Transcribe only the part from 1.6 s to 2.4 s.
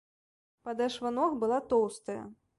тоўстая.